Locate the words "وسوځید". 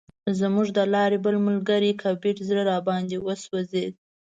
3.25-3.93